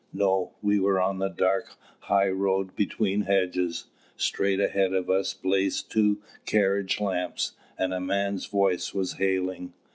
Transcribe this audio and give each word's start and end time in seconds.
No; 0.13 0.55
we 0.63 0.79
were 0.79 0.99
on 0.99 1.19
the 1.19 1.29
dark 1.29 1.75
high 1.99 2.29
road, 2.29 2.75
between 2.75 3.21
hedges. 3.21 3.85
Straight 4.17 4.59
ahead 4.59 4.93
of 4.95 5.11
us 5.11 5.35
blazed 5.35 5.91
two 5.91 6.23
carriage 6.47 6.99
lamps; 6.99 7.51
and 7.77 7.93
a 7.93 7.99
man's 7.99 8.47
voice 8.47 8.95
was 8.95 9.13
hailing. 9.19 9.73